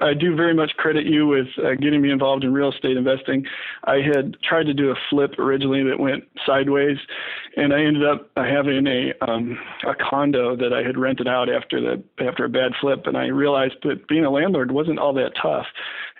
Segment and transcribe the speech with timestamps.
[0.00, 3.44] I do very much credit you with uh, getting me involved in real estate investing.
[3.84, 6.98] I had tried to do a flip originally that went sideways,
[7.56, 11.80] and I ended up having a um, a condo that I had rented out after
[11.80, 15.32] the after a bad flip, and I realized that being a landlord wasn't all that
[15.40, 15.66] tough.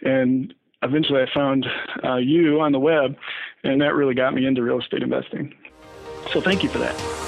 [0.03, 0.53] And
[0.83, 1.67] eventually, I found
[2.03, 3.17] uh, you on the web,
[3.63, 5.55] and that really got me into real estate investing.
[6.33, 7.28] So, thank you for that.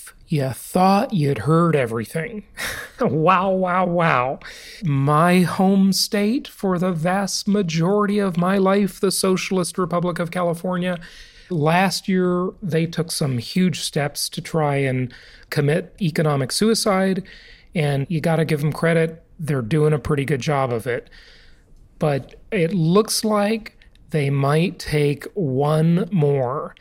[0.31, 2.45] you thought you'd heard everything.
[3.01, 4.39] wow, wow, wow.
[4.81, 10.99] My home state for the vast majority of my life, the Socialist Republic of California.
[11.49, 15.13] Last year, they took some huge steps to try and
[15.49, 17.23] commit economic suicide,
[17.75, 19.21] and you got to give them credit.
[19.37, 21.09] They're doing a pretty good job of it.
[21.99, 23.77] But it looks like
[24.11, 26.73] they might take one more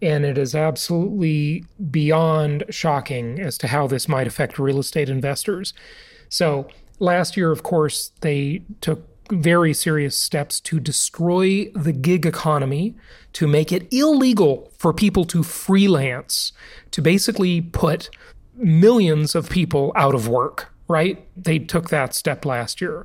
[0.00, 5.74] and it is absolutely beyond shocking as to how this might affect real estate investors.
[6.28, 6.68] So,
[6.98, 12.94] last year, of course, they took very serious steps to destroy the gig economy,
[13.34, 16.52] to make it illegal for people to freelance,
[16.92, 18.10] to basically put
[18.54, 21.26] millions of people out of work, right?
[21.36, 23.04] They took that step last year.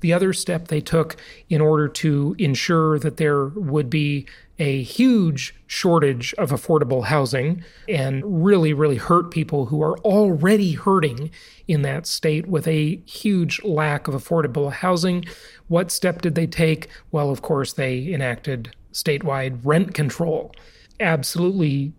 [0.00, 1.16] The other step they took
[1.48, 4.26] in order to ensure that there would be
[4.62, 11.32] a huge shortage of affordable housing and really, really hurt people who are already hurting
[11.66, 15.24] in that state with a huge lack of affordable housing.
[15.66, 16.86] What step did they take?
[17.10, 20.54] Well, of course, they enacted statewide rent control.
[21.00, 21.92] Absolutely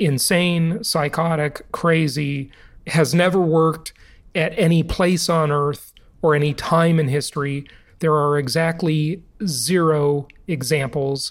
[0.00, 2.50] insane, psychotic, crazy,
[2.88, 3.92] has never worked
[4.34, 7.64] at any place on earth or any time in history.
[8.00, 11.30] There are exactly zero examples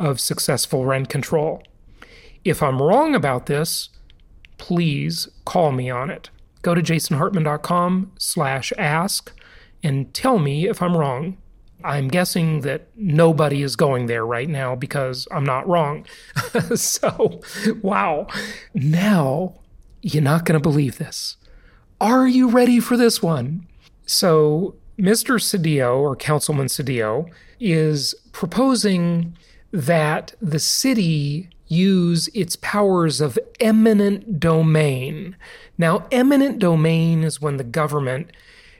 [0.00, 1.62] of successful rent control.
[2.44, 3.90] If I'm wrong about this,
[4.56, 6.30] please call me on it.
[6.62, 9.32] Go to jasonhartman.com slash ask
[9.82, 11.36] and tell me if I'm wrong.
[11.82, 16.06] I'm guessing that nobody is going there right now because I'm not wrong.
[16.74, 17.40] so,
[17.80, 18.26] wow.
[18.74, 19.54] Now,
[20.02, 21.36] you're not going to believe this.
[22.00, 23.66] Are you ready for this one?
[24.04, 25.36] So, Mr.
[25.40, 29.36] Cedillo, or Councilman Cedillo, is proposing
[29.72, 35.36] that the city use its powers of eminent domain.
[35.78, 38.32] Now, eminent domain is when the government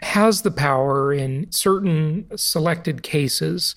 [0.03, 3.75] has the power in certain selected cases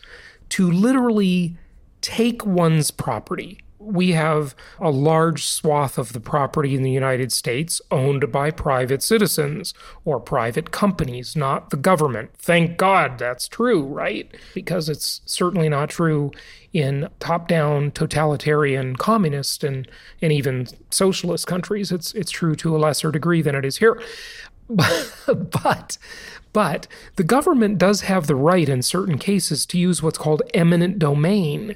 [0.50, 1.58] to literally
[2.02, 7.82] take one's property we have a large swath of the property in the United States
[7.92, 9.74] owned by private citizens
[10.06, 12.32] or private companies, not the government.
[12.38, 14.34] Thank God that's true, right?
[14.54, 16.32] Because it's certainly not true
[16.72, 19.88] in top down totalitarian communist and,
[20.22, 21.92] and even socialist countries.
[21.92, 24.02] It's, it's true to a lesser degree than it is here.
[24.70, 25.98] but
[26.54, 31.00] but the government does have the right in certain cases to use what's called eminent
[31.00, 31.76] domain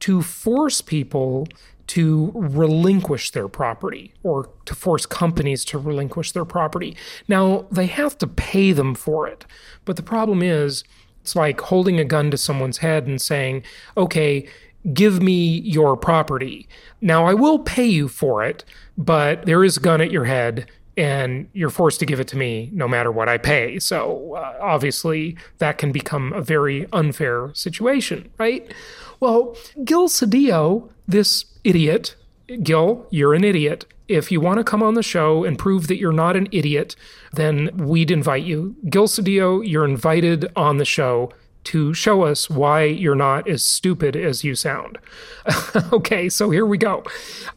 [0.00, 1.48] to force people
[1.88, 6.96] to relinquish their property or to force companies to relinquish their property.
[7.28, 9.44] Now, they have to pay them for it.
[9.84, 10.82] But the problem is,
[11.20, 13.62] it's like holding a gun to someone's head and saying,
[13.96, 14.48] okay,
[14.92, 16.68] give me your property.
[17.00, 18.64] Now, I will pay you for it,
[18.96, 22.36] but there is a gun at your head and you're forced to give it to
[22.36, 23.78] me no matter what I pay.
[23.78, 28.72] So uh, obviously, that can become a very unfair situation, right?
[29.20, 32.16] Well, Gil Cedillo, this idiot,
[32.62, 33.86] Gil, you're an idiot.
[34.08, 36.94] If you want to come on the show and prove that you're not an idiot,
[37.32, 38.76] then we'd invite you.
[38.88, 41.32] Gil Cedillo, you're invited on the show
[41.64, 44.98] to show us why you're not as stupid as you sound.
[45.92, 47.02] okay, so here we go.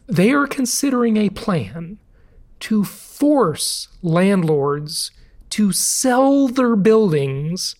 [0.08, 1.98] They are considering a plan
[2.60, 5.12] to force landlords
[5.50, 7.76] to sell their buildings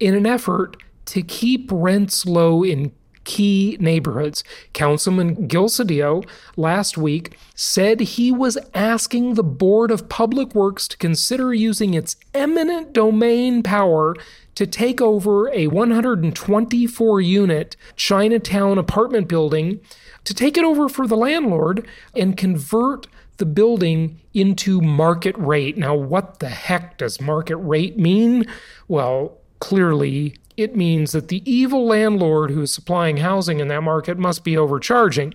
[0.00, 0.76] in an effort
[1.06, 2.92] to keep rents low in
[3.28, 4.42] key neighborhoods.
[4.72, 6.26] Councilman Gil Cedillo
[6.56, 12.16] last week said he was asking the Board of Public Works to consider using its
[12.32, 14.16] eminent domain power
[14.54, 19.80] to take over a 124 unit Chinatown apartment building,
[20.24, 21.86] to take it over for the landlord
[22.16, 25.76] and convert the building into market rate.
[25.76, 28.46] Now, what the heck does market rate mean?
[28.88, 34.18] Well, clearly it means that the evil landlord who is supplying housing in that market
[34.18, 35.32] must be overcharging.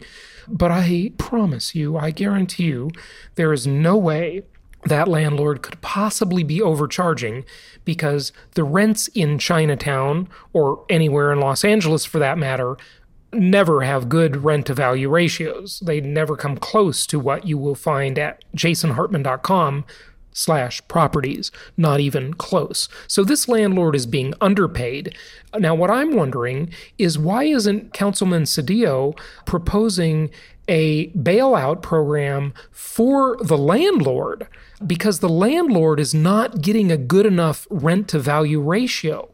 [0.49, 2.91] But I promise you, I guarantee you,
[3.35, 4.43] there is no way
[4.83, 7.45] that landlord could possibly be overcharging
[7.85, 12.75] because the rents in Chinatown or anywhere in Los Angeles for that matter
[13.31, 15.81] never have good rent to value ratios.
[15.85, 19.85] They never come close to what you will find at jasonhartman.com
[20.33, 22.89] slash properties, not even close.
[23.07, 25.15] So this landlord is being underpaid.
[25.57, 30.31] Now, what I'm wondering is why isn't Councilman Cedillo proposing
[30.67, 34.47] a bailout program for the landlord?
[34.85, 39.29] Because the landlord is not getting a good enough rent to value ratio.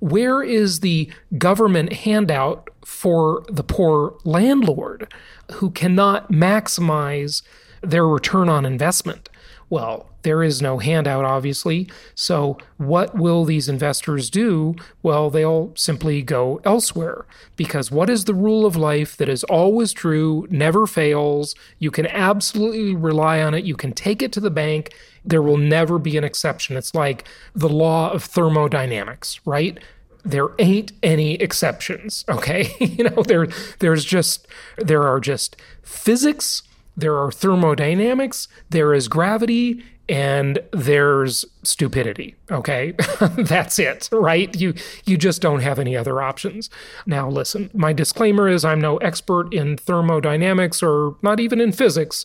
[0.00, 5.12] Where is the government handout for the poor landlord
[5.52, 7.42] who cannot maximize
[7.82, 9.28] their return on investment?
[9.70, 11.88] Well, there is no handout, obviously.
[12.14, 14.74] So, what will these investors do?
[15.02, 17.26] Well, they'll simply go elsewhere.
[17.56, 21.54] Because what is the rule of life that is always true, never fails?
[21.78, 23.64] You can absolutely rely on it.
[23.64, 24.94] You can take it to the bank.
[25.24, 26.76] There will never be an exception.
[26.76, 29.78] It's like the law of thermodynamics, right?
[30.24, 33.48] there ain't any exceptions okay you know there
[33.80, 34.46] there's just
[34.76, 36.62] there are just physics
[36.96, 42.92] there are thermodynamics, there is gravity, and there's stupidity okay?
[43.20, 44.54] That's it right?
[44.54, 46.70] You you just don't have any other options.
[47.06, 52.24] Now listen my disclaimer is i'm no expert in thermodynamics or not even in physics.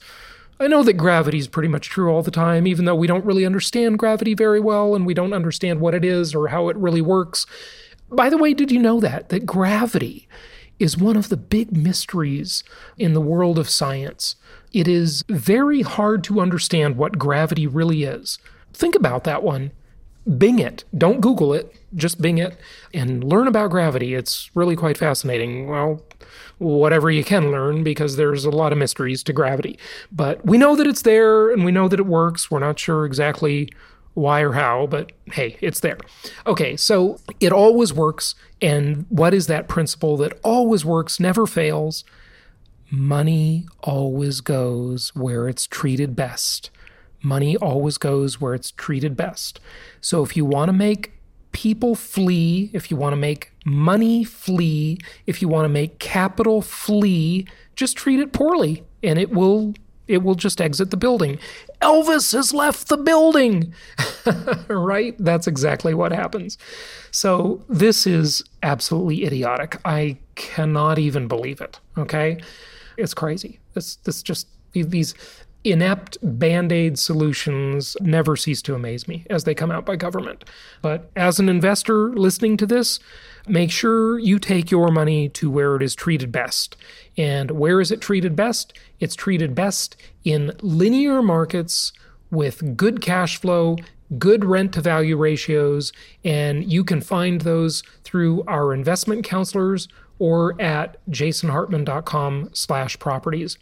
[0.60, 3.26] I know that gravity is pretty much true all the time even though we don't
[3.26, 6.78] really understand gravity very well and we don't understand what it is or how it
[6.78, 7.46] really works.
[8.10, 10.28] By the way did you know that that gravity
[10.80, 12.64] is one of the big mysteries
[12.98, 14.36] in the world of science.
[14.74, 18.38] It is very hard to understand what gravity really is.
[18.74, 19.72] Think about that one.
[20.38, 20.84] Bing it.
[20.96, 22.60] Don't Google it, just Bing it
[22.94, 24.14] and learn about gravity.
[24.14, 25.68] It's really quite fascinating.
[25.68, 26.02] Well,
[26.58, 29.80] whatever you can learn because there's a lot of mysteries to gravity.
[30.12, 32.52] But we know that it's there and we know that it works.
[32.52, 33.70] We're not sure exactly
[34.16, 36.00] why or how, but hey, it's there.
[36.46, 38.36] Okay, so it always works.
[38.62, 42.04] And what is that principle that always works, never fails?
[42.90, 46.70] Money always goes where it's treated best.
[47.22, 49.60] Money always goes where it's treated best.
[50.00, 51.14] So if you want to make
[51.52, 56.62] people flee, if you want to make money flee, if you want to make capital
[56.62, 59.74] flee, just treat it poorly and it will
[60.08, 61.38] it will just exit the building.
[61.82, 63.74] Elvis has left the building.
[64.70, 65.16] right?
[65.20, 66.58] That's exactly what happens.
[67.12, 69.80] So this is absolutely idiotic.
[69.84, 71.82] I cannot even believe it.
[71.98, 72.40] Okay?
[72.98, 73.60] It's crazy.
[73.74, 75.14] This this just these
[75.64, 80.46] inept band aid solutions never cease to amaze me as they come out by government.
[80.82, 83.00] But as an investor listening to this,
[83.48, 86.76] make sure you take your money to where it is treated best.
[87.18, 88.74] And where is it treated best?
[89.00, 91.92] It's treated best in linear markets
[92.30, 93.78] with good cash flow,
[94.18, 95.92] good rent to value ratios,
[96.24, 99.88] and you can find those through our investment counselors
[100.20, 103.58] or at jasonhartman.com slash properties.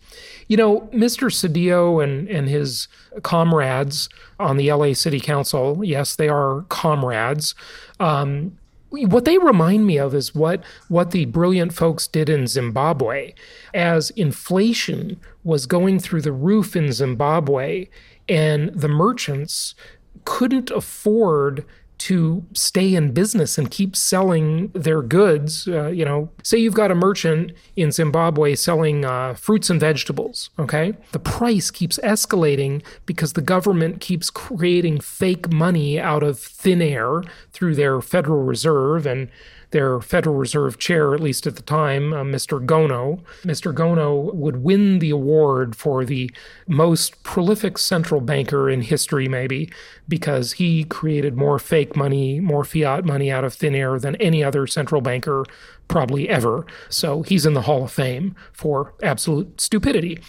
[0.48, 1.30] You know, Mr.
[1.32, 2.88] Cedillo and, and his
[3.24, 4.10] comrades
[4.40, 7.56] on the LA City Council, yes, they are comrades.
[8.00, 8.58] Um,
[8.90, 13.34] what they remind me of is what what the brilliant folks did in Zimbabwe
[13.74, 17.88] as inflation was going through the roof in Zimbabwe
[18.30, 19.76] and the merchants
[20.24, 21.66] couldn't afford
[21.98, 25.68] to stay in business and keep selling their goods.
[25.68, 30.50] Uh, you know, say you've got a merchant in Zimbabwe selling uh, fruits and vegetables,
[30.60, 30.94] okay?
[31.12, 37.24] The price keeps escalating because the government keeps creating fake money out of thin air
[37.52, 39.30] through their Federal Reserve and
[39.76, 42.66] their Federal Reserve chair, at least at the time, uh, Mr.
[42.66, 43.20] Gono.
[43.44, 43.74] Mr.
[43.74, 46.32] Gono would win the award for the
[46.66, 49.70] most prolific central banker in history, maybe,
[50.08, 54.42] because he created more fake money, more fiat money out of thin air than any
[54.42, 55.44] other central banker
[55.90, 56.66] probably ever.
[56.88, 60.20] So he's in the Hall of Fame for absolute stupidity.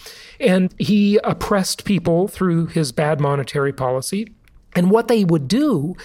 [0.41, 4.27] And he oppressed people through his bad monetary policy
[4.77, 5.95] And what they would do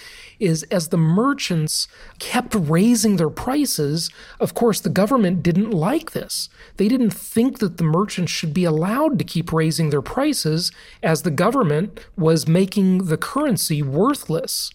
[0.40, 1.88] is, as the merchants
[2.18, 4.08] kept raising their prices,
[4.40, 6.48] of course, the government didn't like this.
[6.78, 11.20] They didn't think that the merchants should be allowed to keep raising their prices as
[11.20, 14.70] the government was making the currency worthless.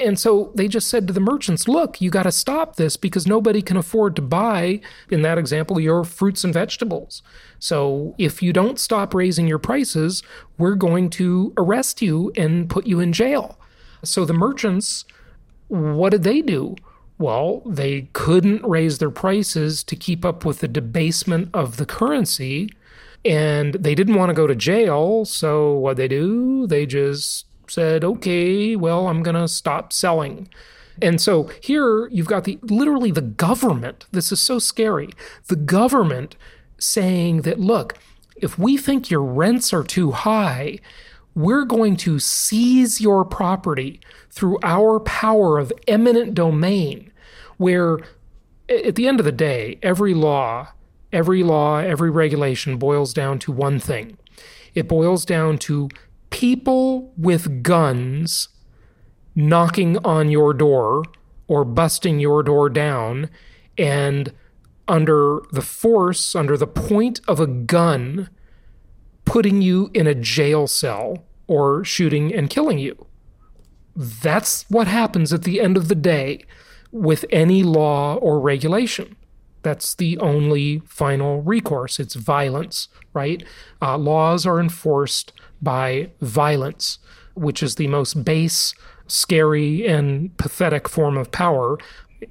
[0.00, 3.26] And so they just said to the merchants, look, you got to stop this because
[3.26, 7.22] nobody can afford to buy, in that example, your fruits and vegetables.
[7.58, 10.22] So if you don't stop raising your prices,
[10.56, 13.58] we're going to arrest you and put you in jail.
[14.04, 15.04] So the merchants,
[15.66, 16.76] what did they do?
[17.18, 22.70] Well, they couldn't raise their prices to keep up with the debasement of the currency.
[23.24, 25.24] And they didn't want to go to jail.
[25.24, 26.68] So what they do?
[26.68, 30.48] They just said, okay, well, I'm going to stop selling.
[31.00, 34.06] And so here you've got the literally the government.
[34.10, 35.10] This is so scary.
[35.46, 36.36] The government
[36.78, 37.94] saying that, look,
[38.36, 40.78] if we think your rents are too high,
[41.34, 47.12] we're going to seize your property through our power of eminent domain,
[47.58, 47.98] where
[48.68, 50.68] at the end of the day, every law,
[51.12, 54.18] every law, every regulation boils down to one thing.
[54.74, 55.88] It boils down to
[56.30, 58.48] people with guns
[59.34, 61.04] knocking on your door
[61.46, 63.30] or busting your door down
[63.76, 64.32] and
[64.86, 68.28] under the force, under the point of a gun,
[69.24, 73.06] putting you in a jail cell or shooting and killing you.
[73.94, 76.44] That's what happens at the end of the day
[76.90, 79.16] with any law or regulation.
[79.62, 81.98] That's the only final recourse.
[81.98, 83.42] It's violence, right?
[83.82, 86.98] Uh, laws are enforced by violence,
[87.34, 88.74] which is the most base,
[89.06, 91.78] scary, and pathetic form of power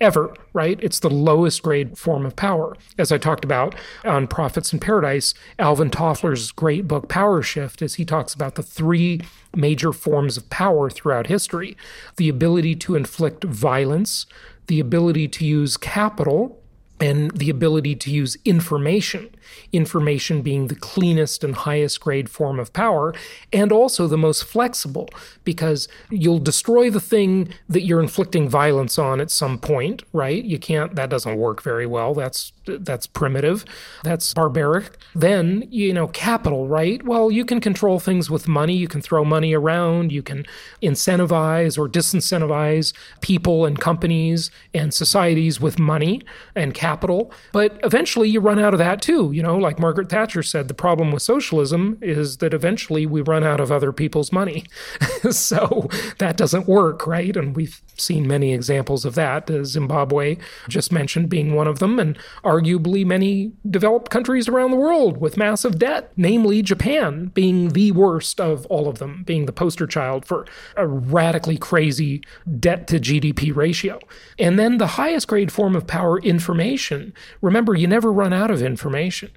[0.01, 0.79] ever, right?
[0.81, 2.75] It's the lowest grade form of power.
[2.97, 7.95] As I talked about on Prophets in Paradise, Alvin Toffler's great book, Power Shift, as
[7.95, 9.21] he talks about the three
[9.55, 11.77] major forms of power throughout history
[12.17, 14.25] the ability to inflict violence,
[14.67, 16.61] the ability to use capital,
[16.99, 19.29] and the ability to use information,
[19.71, 23.13] information being the cleanest and highest grade form of power,
[23.53, 25.07] and also the most flexible,
[25.43, 30.43] because you'll destroy the thing that you're inflicting violence on at some point, right?
[30.43, 32.13] You can't, that doesn't work very well.
[32.13, 33.63] That's that's primitive,
[34.03, 34.97] that's barbaric.
[35.15, 37.01] Then, you know, capital, right?
[37.01, 40.45] Well, you can control things with money, you can throw money around, you can
[40.83, 46.21] incentivize or disincentivize people and companies and societies with money
[46.55, 46.86] and capital.
[47.51, 49.31] But eventually you run out of that too.
[49.31, 53.43] You know, like Margaret Thatcher said, the problem with socialism is that eventually we run
[53.43, 54.65] out of other people's money.
[55.31, 55.89] so
[56.19, 57.35] that doesn't work, right?
[57.35, 59.49] And we've seen many examples of that.
[59.49, 64.77] Uh, Zimbabwe, just mentioned, being one of them, and arguably many developed countries around the
[64.77, 69.51] world with massive debt, namely Japan being the worst of all of them, being the
[69.51, 72.21] poster child for a radically crazy
[72.59, 73.99] debt to GDP ratio.
[74.39, 76.76] And then the highest grade form of power, information.
[77.41, 79.31] Remember, you never run out of information.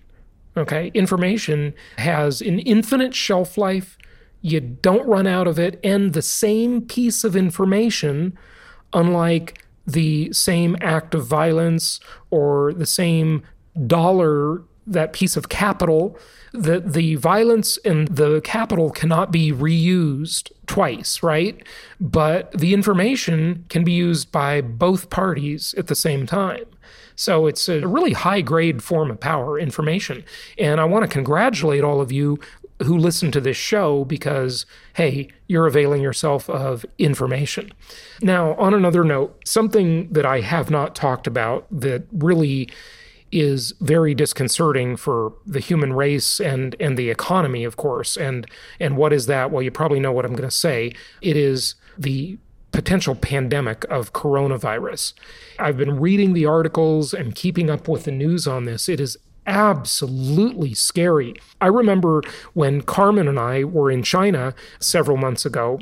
[0.57, 3.97] Okay, information has an infinite shelf life.
[4.43, 5.79] You don't run out of it.
[5.85, 8.37] And the same piece of information,
[8.93, 13.43] unlike the same act of violence or the same
[13.87, 16.19] dollar, that piece of capital,
[16.53, 21.63] the, the violence and the capital cannot be reused twice, right?
[22.01, 26.65] But the information can be used by both parties at the same time.
[27.15, 30.25] So it's a really high grade form of power information.
[30.59, 32.39] And I want to congratulate all of you
[32.83, 37.73] who listen to this show because, hey, you're availing yourself of information.
[38.23, 42.71] Now, on another note, something that I have not talked about that really
[43.33, 48.47] is very disconcerting for the human race and and the economy of course and
[48.81, 51.77] and what is that well you probably know what I'm going to say it is
[51.97, 52.39] the
[52.73, 55.13] potential pandemic of coronavirus.
[55.59, 58.89] I've been reading the articles and keeping up with the news on this.
[58.89, 61.35] It is absolutely scary.
[61.61, 62.23] I remember
[62.55, 65.81] when Carmen and I were in China several months ago.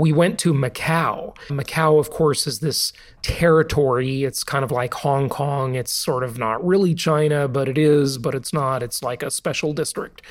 [0.00, 1.36] We went to Macau.
[1.48, 4.24] Macau, of course, is this territory.
[4.24, 5.74] It's kind of like Hong Kong.
[5.74, 8.82] It's sort of not really China, but it is, but it's not.
[8.82, 10.22] It's like a special district.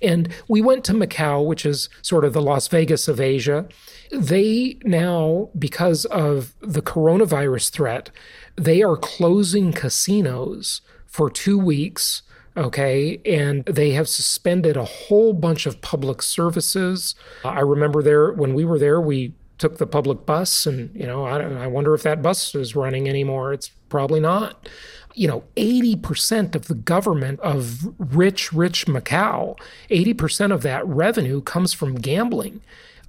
[0.00, 3.68] And we went to Macau, which is sort of the Las Vegas of Asia.
[4.10, 8.10] They now, because of the coronavirus threat,
[8.56, 12.22] they are closing casinos for two weeks.
[12.58, 13.20] Okay.
[13.24, 17.14] And they have suspended a whole bunch of public services.
[17.44, 21.24] I remember there, when we were there, we took the public bus and, you know,
[21.24, 23.52] I, I wonder if that bus is running anymore.
[23.52, 24.68] It's probably not
[25.14, 29.58] you know, 80% of the government of rich, rich Macau,
[29.90, 32.60] 80% of that revenue comes from gambling.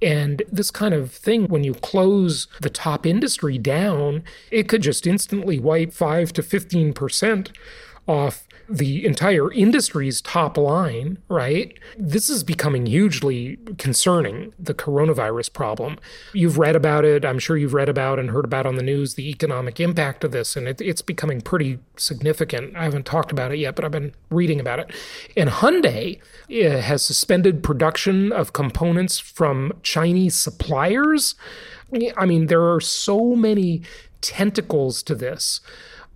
[0.02, 5.06] And this kind of thing, when you close the top industry down, it could just
[5.06, 7.50] instantly wipe 5 to 15%
[8.08, 11.76] off the entire industry's top line, right?
[11.98, 15.98] This is becoming hugely concerning, the coronavirus problem.
[16.32, 17.24] You've read about it.
[17.24, 20.30] I'm sure you've read about and heard about on the news the economic impact of
[20.30, 22.76] this, and it, it's becoming pretty significant.
[22.76, 24.92] I haven't talked about it yet, but I've been reading about it.
[25.36, 31.34] And Hyundai eh, has suspended production of components from Chinese suppliers.
[32.16, 33.82] I mean, there are so many
[34.20, 35.60] tentacles to this.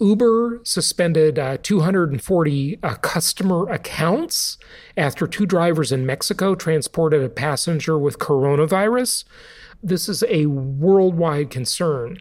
[0.01, 4.59] Uber suspended uh, 240 uh, customer accounts
[4.97, 9.25] after two drivers in Mexico transported a passenger with coronavirus.
[9.83, 12.19] This is a worldwide concern.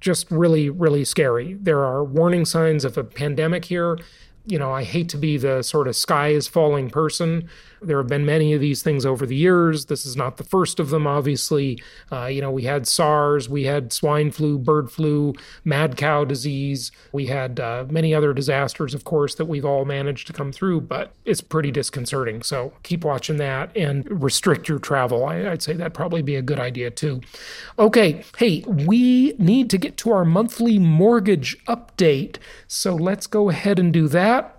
[0.00, 1.54] Just really, really scary.
[1.60, 3.98] There are warning signs of a pandemic here.
[4.44, 7.48] You know, I hate to be the sort of sky is falling person
[7.82, 9.86] there have been many of these things over the years.
[9.86, 11.82] This is not the first of them, obviously.
[12.10, 15.34] Uh, you know, we had SARS, we had swine flu, bird flu,
[15.64, 16.92] mad cow disease.
[17.12, 20.82] We had uh, many other disasters, of course, that we've all managed to come through,
[20.82, 22.42] but it's pretty disconcerting.
[22.42, 25.24] So keep watching that and restrict your travel.
[25.24, 27.20] I, I'd say that'd probably be a good idea too.
[27.78, 32.36] Okay, hey, we need to get to our monthly mortgage update.
[32.66, 34.56] So let's go ahead and do that.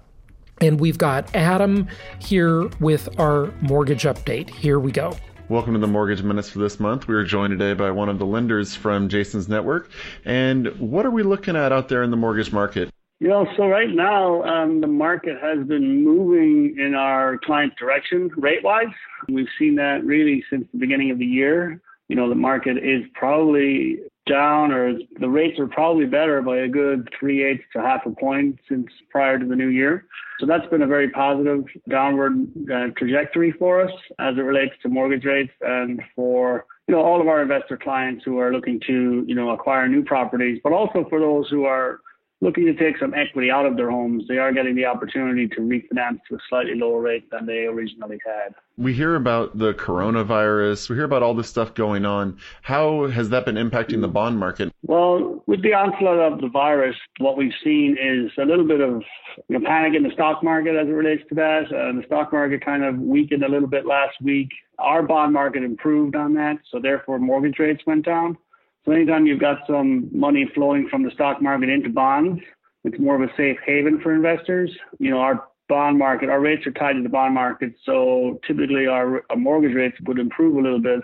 [0.61, 1.87] And we've got Adam
[2.19, 4.49] here with our mortgage update.
[4.49, 5.15] Here we go.
[5.49, 7.07] Welcome to the Mortgage Minutes for this month.
[7.07, 9.89] We are joined today by one of the lenders from Jason's network.
[10.23, 12.89] And what are we looking at out there in the mortgage market?
[13.19, 18.29] You know, so right now um, the market has been moving in our client direction
[18.35, 18.87] rate wise.
[19.29, 21.81] We've seen that really since the beginning of the year.
[22.07, 26.67] You know, the market is probably down or the rates are probably better by a
[26.67, 30.05] good three eighths to half a point since prior to the new year.
[30.39, 34.89] So that's been a very positive downward uh, trajectory for us as it relates to
[34.89, 39.23] mortgage rates and for you know all of our investor clients who are looking to
[39.27, 41.99] you know acquire new properties, but also for those who are
[42.43, 45.61] looking to take some equity out of their homes, they are getting the opportunity to
[45.61, 48.53] refinance to a slightly lower rate than they originally had.
[48.77, 50.89] We hear about the coronavirus.
[50.89, 52.37] We hear about all this stuff going on.
[52.61, 54.73] How has that been impacting the bond market?
[54.83, 59.01] Well, with the onslaught of the virus, what we've seen is a little bit of
[59.47, 61.65] you know, panic in the stock market as it relates to that.
[61.67, 64.49] Uh, the stock market kind of weakened a little bit last week.
[64.79, 68.37] Our bond market improved on that, so therefore mortgage rates went down.
[68.85, 72.41] So anytime you've got some money flowing from the stock market into bonds,
[72.83, 74.71] it's more of a safe haven for investors.
[74.99, 78.87] You know, our bond market, our rates are tied to the bond market, so typically
[78.87, 81.01] our, our mortgage rates would improve a little bit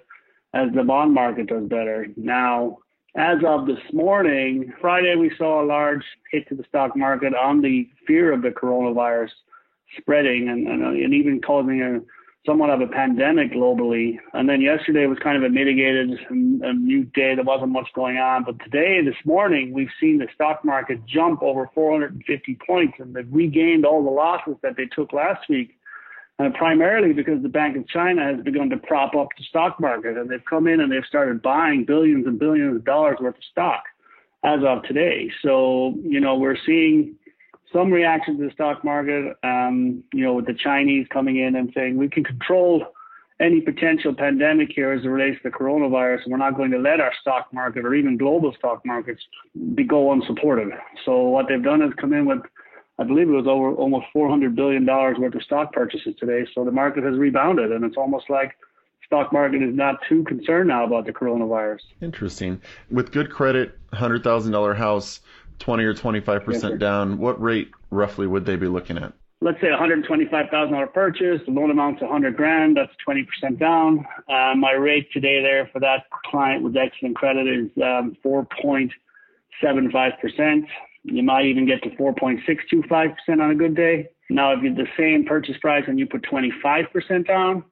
[0.53, 2.07] as the bond market does better.
[2.17, 2.79] Now,
[3.15, 7.61] as of this morning, Friday, we saw a large hit to the stock market on
[7.61, 9.29] the fear of the coronavirus
[9.97, 12.01] spreading and, and, and even causing a
[12.45, 14.17] somewhat of a pandemic globally.
[14.33, 17.35] And then yesterday was kind of a mitigated a mute day.
[17.35, 18.43] There wasn't much going on.
[18.43, 23.27] But today, this morning, we've seen the stock market jump over 450 points and they've
[23.31, 25.75] regained all the losses that they took last week.
[26.39, 30.17] Uh, primarily because the Bank of China has begun to prop up the stock market
[30.17, 33.43] and they've come in and they've started buying billions and billions of dollars worth of
[33.51, 33.83] stock
[34.45, 35.29] as of today.
[35.41, 37.15] So, you know, we're seeing
[37.71, 41.71] some reaction to the stock market, um, you know, with the Chinese coming in and
[41.75, 42.85] saying we can control
[43.39, 46.27] any potential pandemic here as it relates to the coronavirus.
[46.27, 49.21] We're not going to let our stock market or even global stock markets
[49.75, 50.69] be go unsupported.
[51.05, 52.39] So what they've done is come in with,
[52.97, 56.45] I believe it was over almost 400 billion dollars worth of stock purchases today.
[56.53, 58.57] So the market has rebounded, and it's almost like
[59.05, 61.79] stock market is not too concerned now about the coronavirus.
[62.01, 62.61] Interesting.
[62.91, 65.21] With good credit, hundred thousand dollar house
[65.59, 69.13] 20 or 25% down, what rate roughly would they be looking at?
[69.41, 74.05] Let's say $125,000 purchase, the loan amount's 100 grand, that's 20% down.
[74.27, 80.67] Uh, my rate today there for that client with excellent credit is um, 4.75%.
[81.03, 84.09] You might even get to 4.625% on a good day.
[84.29, 87.63] Now, if you the same purchase price and you put 25% down,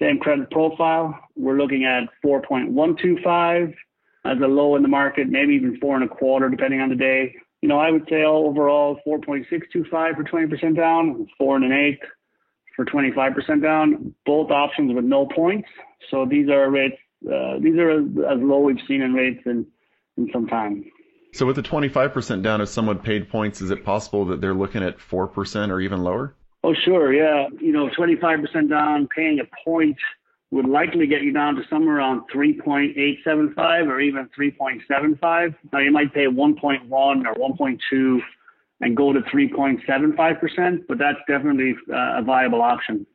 [0.00, 3.74] same credit profile, we're looking at 4.125
[4.28, 6.96] as a low in the market, maybe even four and a quarter, depending on the
[6.96, 7.34] day.
[7.62, 12.06] You know, I would say overall 4.625 for 20% down, four and an eighth
[12.76, 14.14] for 25% down.
[14.24, 15.68] Both options with no points.
[16.10, 16.96] So these are rates.
[17.26, 19.66] Uh, these are as, as low we've seen in rates in
[20.16, 20.84] in some time.
[21.32, 24.82] So with the 25% down, if someone paid points, is it possible that they're looking
[24.82, 26.34] at 4% or even lower?
[26.64, 27.12] Oh, sure.
[27.12, 27.48] Yeah.
[27.60, 29.96] You know, 25% down, paying a point
[30.50, 35.54] would likely get you down to somewhere around 3.875 or even 3.75.
[35.72, 38.20] Now you might pay 1.1 or 1.2
[38.80, 43.06] and go to 3.75%, but that's definitely uh, a viable option.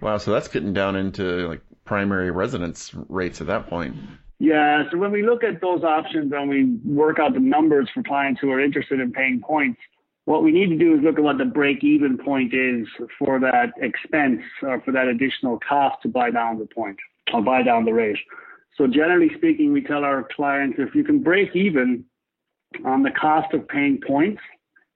[0.00, 3.96] Wow, so that's getting down into like primary residence rates at that point.
[4.38, 8.04] Yeah, so when we look at those options and we work out the numbers for
[8.04, 9.80] clients who are interested in paying points,
[10.28, 12.86] what we need to do is look at what the break even point is
[13.18, 16.98] for that expense or for that additional cost to buy down the point
[17.32, 18.18] or buy down the rate.
[18.76, 22.04] So generally speaking, we tell our clients if you can break even
[22.84, 24.42] on the cost of paying points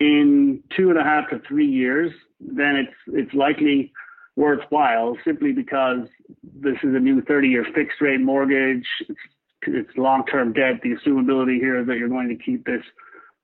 [0.01, 3.91] in two and a half to three years, then it's it's likely
[4.37, 6.09] worthwhile simply because
[6.43, 8.87] this is a new 30 year fixed rate mortgage.
[9.09, 9.21] It's,
[9.67, 10.81] it's long term debt.
[10.83, 12.83] The assumability here is that you're going to keep this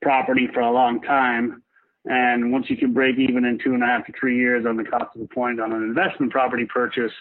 [0.03, 1.63] property for a long time.
[2.09, 4.79] And once you can break even in two and a half to three years on
[4.79, 7.13] the cost of the point on an investment property purchase,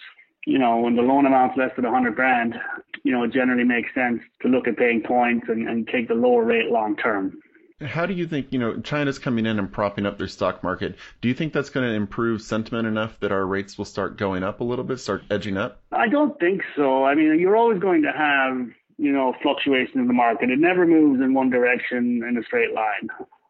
[0.45, 2.55] you know, when the loan amount's less than a hundred grand,
[3.03, 6.13] you know, it generally makes sense to look at paying points and, and take the
[6.13, 7.37] lower rate long term.
[7.81, 10.95] How do you think, you know, China's coming in and propping up their stock market?
[11.21, 14.41] Do you think that's going to improve sentiment enough that our rates will start going
[14.41, 15.81] up a little bit, start edging up?
[15.91, 17.03] I don't think so.
[17.03, 18.57] I mean, you're always going to have,
[18.97, 20.49] you know, fluctuation in the market.
[20.49, 23.09] It never moves in one direction in a straight line.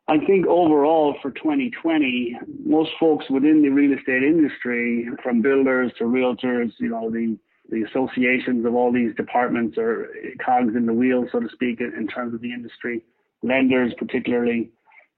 [0.10, 6.06] I think overall for 2020, most folks within the real estate industry, from builders to
[6.06, 7.38] realtors, you know, the
[7.70, 10.10] the associations of all these departments are
[10.44, 13.04] cogs in the wheel, so to speak, in terms of the industry.
[13.44, 14.72] Lenders, particularly,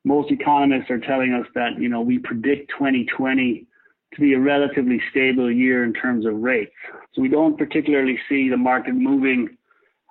[0.03, 3.67] most economists are telling us that you know we predict 2020
[4.15, 6.71] to be a relatively stable year in terms of rates.
[7.13, 9.55] So we don't particularly see the market moving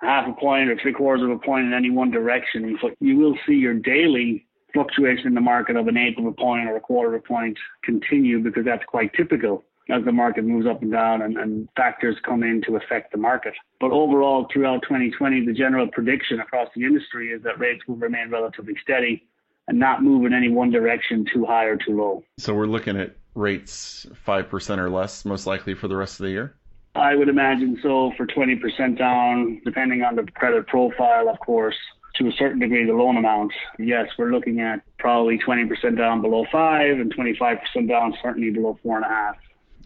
[0.00, 2.78] half a point or three quarters of a point in any one direction.
[2.80, 4.46] But you will see your daily
[4.78, 7.26] fluctuation in the market of an eighth of a point or a quarter of a
[7.26, 11.68] point continue because that's quite typical as the market moves up and down and, and,
[11.74, 13.54] factors come in to affect the market.
[13.80, 18.30] But overall, throughout 2020, the general prediction across the industry is that rates will remain
[18.30, 19.26] relatively steady
[19.66, 22.22] and not move in any one direction too high or too low.
[22.38, 26.30] So we're looking at rates 5% or less, most likely for the rest of the
[26.30, 26.54] year?
[26.94, 31.76] I would imagine so for 20% down, depending on the credit profile, of course
[32.18, 36.44] to a certain degree the loan amount, yes, we're looking at probably 20% down below
[36.50, 39.36] five and 25% down certainly below four and a half.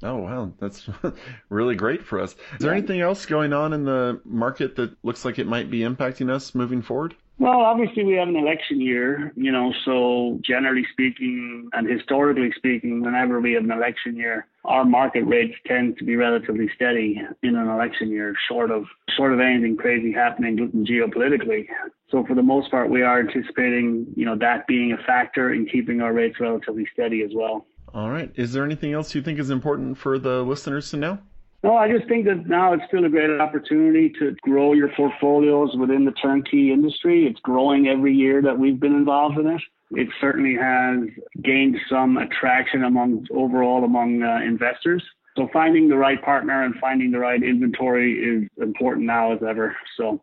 [0.03, 0.89] Oh wow, that's
[1.49, 2.35] really great for us.
[2.55, 5.81] Is there anything else going on in the market that looks like it might be
[5.81, 7.15] impacting us moving forward?
[7.39, 13.03] Well, obviously we have an election year, you know, so generally speaking and historically speaking,
[13.03, 17.57] whenever we have an election year, our market rates tend to be relatively steady in
[17.57, 18.85] an election year, short of
[19.17, 20.57] short of anything crazy happening
[20.89, 21.67] geopolitically.
[22.11, 25.67] So for the most part, we are anticipating, you know, that being a factor in
[25.67, 27.67] keeping our rates relatively steady as well.
[27.95, 28.31] All right.
[28.37, 31.19] Is there anything else you think is important for the listeners to know?
[31.65, 35.77] No, I just think that now it's still a great opportunity to grow your portfolios
[35.77, 37.27] within the turnkey industry.
[37.27, 39.63] It's growing every year that we've been involved in it.
[39.95, 41.09] It certainly has
[41.43, 45.03] gained some attraction among overall among uh, investors.
[45.37, 49.75] So finding the right partner and finding the right inventory is important now as ever.
[49.97, 50.21] So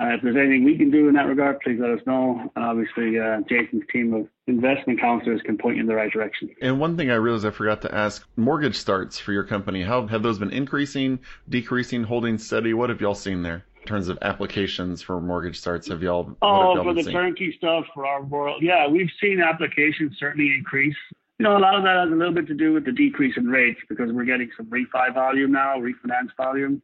[0.00, 2.50] uh, if there's anything we can do in that regard, please let us know.
[2.56, 6.50] And obviously, uh, Jason's team of investment counselors can point you in the right direction.
[6.60, 9.82] And one thing I realized I forgot to ask: mortgage starts for your company.
[9.82, 12.74] How have those been increasing, decreasing, holding steady?
[12.74, 13.64] What have y'all seen there?
[13.84, 16.34] In terms of applications for mortgage starts, have y'all?
[16.40, 17.12] Oh, y'all for the seen?
[17.12, 20.96] turnkey stuff for our world, yeah, we've seen applications certainly increase.
[21.38, 23.36] You know, a lot of that has a little bit to do with the decrease
[23.36, 26.80] in rates because we're getting some refi volume now, refinance volume.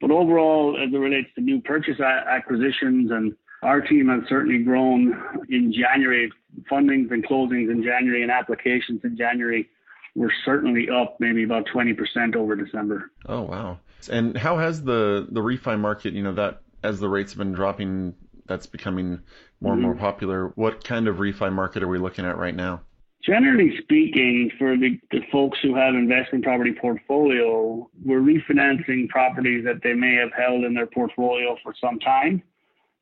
[0.00, 5.20] But overall, as it relates to new purchase acquisitions, and our team has certainly grown
[5.50, 6.32] in January,
[6.70, 9.68] fundings and closings in January and applications in January
[10.14, 13.10] were certainly up maybe about 20% over December.
[13.26, 13.80] Oh, wow.
[14.10, 17.52] And how has the, the refi market, you know, that as the rates have been
[17.52, 18.14] dropping,
[18.46, 19.20] that's becoming
[19.60, 20.00] more and more mm-hmm.
[20.00, 20.48] popular.
[20.54, 22.82] What kind of refi market are we looking at right now?
[23.24, 29.82] Generally speaking, for the, the folks who have investment property portfolio, we're refinancing properties that
[29.82, 32.42] they may have held in their portfolio for some time.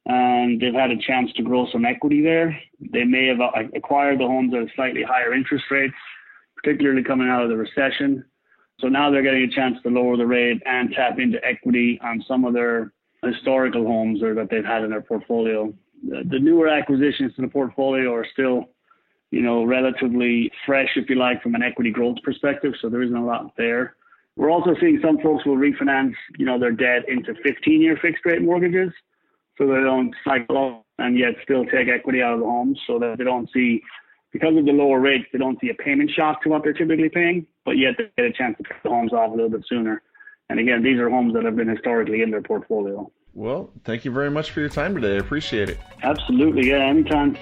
[0.06, 2.58] And they've had a chance to grow some equity there.
[2.92, 5.94] They may have uh, acquired the homes at slightly higher interest rates,
[6.56, 8.24] particularly coming out of the recession.
[8.80, 12.22] So now they're getting a chance to lower the rate and tap into equity on
[12.28, 12.92] some of their
[13.24, 15.72] historical homes or that they've had in their portfolio.
[16.06, 18.68] The, newer acquisitions to the portfolio are still
[19.30, 22.72] you know, relatively fresh, if you like, from an equity growth perspective.
[22.80, 23.96] So there isn't a lot there.
[24.36, 28.42] We're also seeing some folks will refinance, you know, their debt into 15-year fixed rate
[28.42, 28.92] mortgages,
[29.56, 33.16] so they don't cycle and yet still take equity out of the homes, so that
[33.18, 33.82] they don't see,
[34.32, 37.08] because of the lower rates, they don't see a payment shock to what they're typically
[37.08, 39.64] paying, but yet they get a chance to pay the homes off a little bit
[39.68, 40.00] sooner.
[40.48, 43.10] And again, these are homes that have been historically in their portfolio.
[43.34, 45.16] Well, thank you very much for your time today.
[45.16, 45.78] I appreciate it.
[46.02, 46.70] Absolutely.
[46.70, 47.36] Yeah, anytime.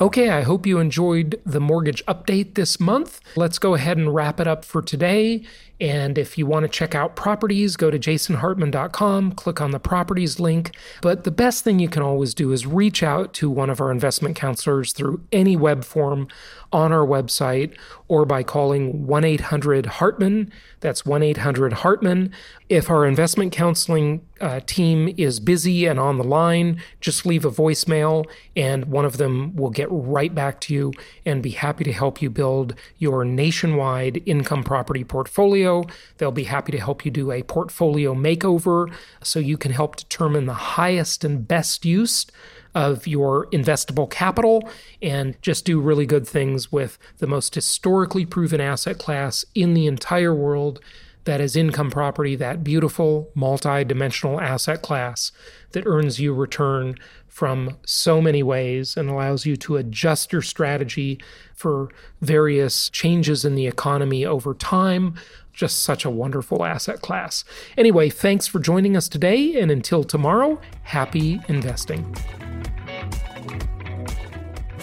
[0.00, 3.20] Okay, I hope you enjoyed the mortgage update this month.
[3.36, 5.44] Let's go ahead and wrap it up for today.
[5.80, 10.40] And if you want to check out properties, go to jasonhartman.com, click on the properties
[10.40, 10.76] link.
[11.02, 13.90] But the best thing you can always do is reach out to one of our
[13.90, 16.28] investment counselors through any web form
[16.72, 17.74] on our website
[18.08, 20.52] or by calling 1 800 Hartman.
[20.80, 22.32] That's 1 800 Hartman.
[22.68, 27.50] If our investment counseling uh, team is busy and on the line, just leave a
[27.50, 30.92] voicemail and one of them will get right back to you
[31.24, 35.67] and be happy to help you build your nationwide income property portfolio.
[36.16, 40.46] They'll be happy to help you do a portfolio makeover so you can help determine
[40.46, 42.26] the highest and best use
[42.74, 44.68] of your investable capital
[45.02, 49.86] and just do really good things with the most historically proven asset class in the
[49.86, 50.80] entire world
[51.28, 55.30] that is income property, that beautiful multi-dimensional asset class
[55.72, 56.94] that earns you return
[57.26, 61.20] from so many ways and allows you to adjust your strategy
[61.54, 61.90] for
[62.22, 65.14] various changes in the economy over time.
[65.58, 67.42] Just such a wonderful asset class.
[67.76, 72.14] Anyway, thanks for joining us today, and until tomorrow, happy investing.